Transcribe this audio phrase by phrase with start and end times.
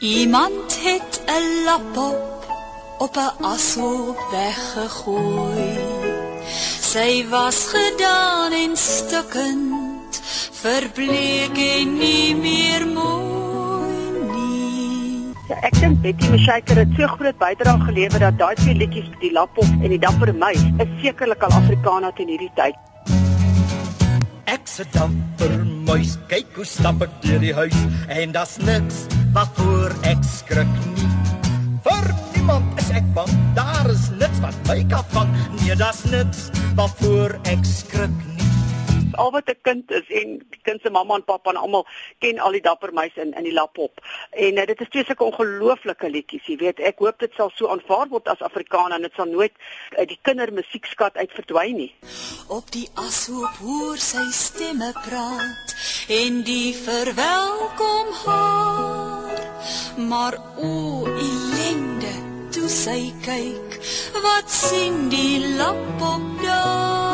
[0.00, 2.46] Iemand het 'n lap op
[2.98, 5.78] op 'n ashoop weggegooi.
[6.80, 10.20] Sy was gedaan en stukkend,
[10.52, 13.96] verbleek en nie meer mooi
[14.34, 15.34] nie.
[15.48, 19.32] Ja, ek dink Betty Mashaker het so groot bydrae gelewer dat daai twee liedjies, die
[19.32, 22.87] lap op en die dapper meis, is sekerlik al Afrikaana teen hierdie tyd.
[24.48, 29.02] Ek se dapper muis, kyk hoe stap ek deur die huis en daar's niks
[29.36, 31.10] waarvoor ek skrik nie.
[31.84, 35.36] Vir niemand is ek bang, daar is niks wat my kan vang.
[35.58, 36.48] Nee, daar's niks
[36.80, 38.47] waarvoor ek skrik nie.
[39.18, 41.86] Al wat 'n kind is en die kind se mamma en pappa en almal
[42.18, 44.00] ken al die dapper meis in in die lapop.
[44.30, 46.80] En uh, dit is twee sulke ongelooflike liedjies, jy weet.
[46.80, 49.54] Ek hoop dit sal so aanvaar word as Afrikaner en dit sal nooit
[49.98, 51.92] uh, die kindermusiekskat uit verdwyn nie.
[52.48, 55.74] Op die ashoop hoor sy stemme praat
[56.08, 59.42] en die verwelkom haar.
[60.08, 62.14] Maar o, ellende,
[62.54, 63.80] toe sy kyk,
[64.22, 67.07] wat sien die lap op daar?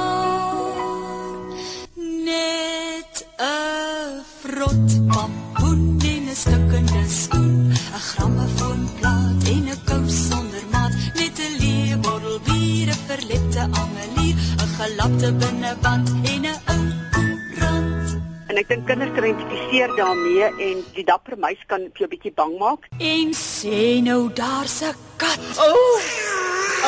[4.40, 11.52] Vrot pampoen en 'n stukkende skoen, 'n grammofoonplaat en 'n kous sonder maat, net 'n
[11.60, 18.08] leë bottel bier, 'n verlepte angelier, 'n gelapte binneband en 'n ou koerant.
[18.48, 22.14] En ek dink kinders kan identifiseer daarmee en die dapper meis kan vir jou 'n
[22.14, 22.82] bietjie bang maak.
[22.98, 25.40] En sê nou daar's 'n kat.
[25.58, 25.98] O, oh,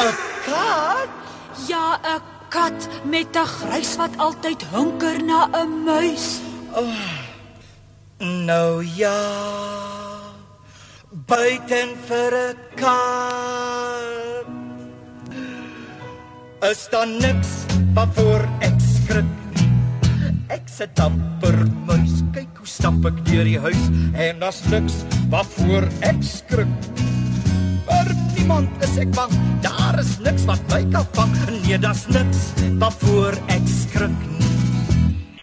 [0.05, 0.15] 'n
[0.45, 1.11] kat.
[1.69, 6.46] Ja, 'n kat met 'n grys wat altyd hunker na 'n muis.
[8.19, 9.17] Nou ja.
[11.09, 14.47] Buiten vir 'n kat.
[16.71, 19.73] Is daar niks waarvoor ek skrik nie.
[20.49, 24.95] Ek sit dapper muis, kyk hoe stap ek deur die huis en daar's niks
[25.31, 27.09] waarvoor ek skrik nie.
[27.89, 29.33] Vir niemand is ek bang,
[29.63, 31.33] daar is niks wat my kan vang.
[31.65, 34.36] Nee, daar's niks waarvoor ek skrik nie.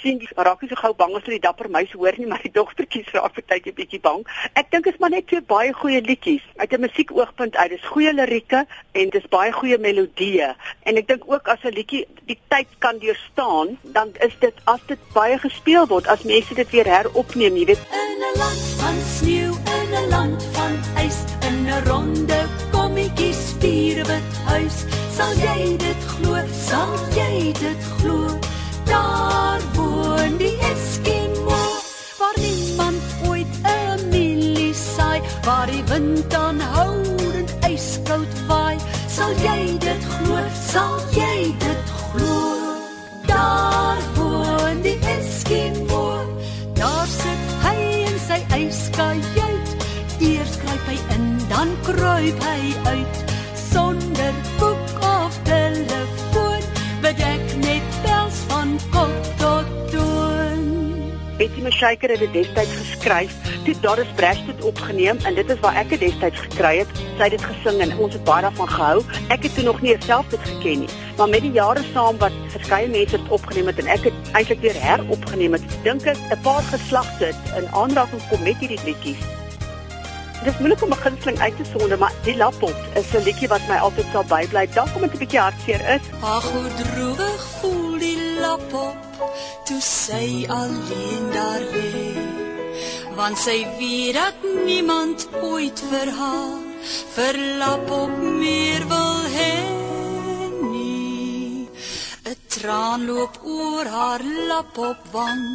[0.04, 2.44] Sien die raak nie so gou bang as hulle die dapper meis hoor nie, maar
[2.44, 4.24] die dogtertjies raak partykeer bietjie bang.
[4.60, 7.70] Ek dink is maar net twee baie goeie liedjies uit 'n musiekoogpunt uit.
[7.76, 10.54] Dis goeie lirieke en dis baie goeie melodieë.
[10.84, 14.82] En ek dink ook as 'n liedjie die tyd kan deurstaan, dan is dit as
[14.88, 17.84] dit baie gespeel word, as mense dit weer heropneem, jy weet.
[17.92, 20.76] In 'n land van sneeu, in 'n land van
[21.06, 28.43] ys, in 'n ronde kommetjie spierwit huis, sal jy dit glo, sal jy dit glo?
[40.74, 42.38] Sal jy dit glo?
[43.30, 46.06] Daar woon die Eskimo,
[46.74, 47.76] daar sit hy
[48.08, 49.76] in sy yskajuit,
[50.32, 53.22] eers kruip hy in, dan kruip hy uit,
[53.70, 54.73] sonder boek
[61.44, 63.34] Betty Mashaker het dit destyds geskryf.
[63.66, 66.94] Toe Doris Brecht dit opgeneem en dit is waar ek dit destyds gekry het.
[67.18, 69.02] Sy het dit gesing en ons het baie daarvan gehou.
[69.28, 72.38] Ek het toe nog nie self dit geken nie, maar met die jare saam wat
[72.56, 76.40] verskeie mense dit opgeneem het en ek het eintlik weer heropgeneem het, dink ek 'n
[76.48, 79.28] paar geslagte in aanraking kom met hierdie liedjies.
[80.44, 83.52] Dit is moeilik om 'n gunsteling uit te sonder, maar die Lappot is 'n liedjie
[83.52, 84.68] wat my altyd sal bybly.
[84.74, 86.04] Dalk omdat dit 'n bietjie hartseer is.
[86.22, 88.23] Ag, hoe droewig voel die
[88.54, 89.34] lap op
[89.66, 92.14] toe sy alleen daar lê.
[93.18, 96.60] Want sy weet dat niemand ooit vir haar
[97.16, 99.56] vir lap op meer wil hê
[100.74, 101.66] nie.
[102.30, 105.46] 'n Traan loop oor haar lap op wang,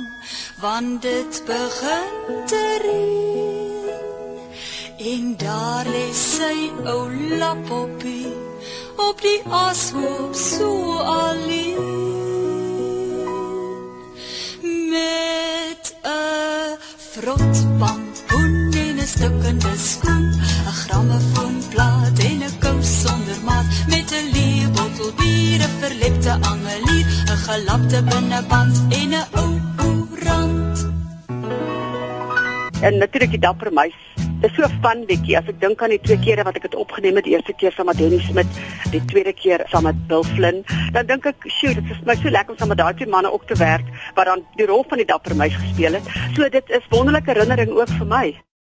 [0.63, 2.11] want dit begin
[2.51, 3.99] te reën.
[5.13, 6.59] En daar lê sy
[6.95, 7.07] ou
[7.43, 8.35] lapoppie
[9.09, 11.98] op die ashoop so alleen.
[17.19, 20.25] 'n vrot pampoen en 'n stukkende skoen,
[20.67, 27.07] 'n grammofoonplaat en 'n kous sonder maat, met 'n leë bottel bier, 'n verlepte angelier,
[27.33, 30.77] 'n gelapte binneband en 'n ou koerant.
[32.81, 33.99] En natuurlik die dapper meis.
[34.39, 36.75] Dis so 'n fun liedjie as ek dink aan die twee kere wat ek dit
[36.79, 38.47] opgeneem het, die eerste keer saam met Dennis Smit,
[38.93, 40.65] die tweede keer saam met Bill Flynn.
[40.95, 43.33] Dan dink ek, "Sjoe, dit is my so lekker om saam met daai twee manne
[43.33, 46.07] ook te werk wat dan die rol van die dapper meis gespeel het."
[46.37, 48.49] So dit is wonderlike herinnering ook vir my.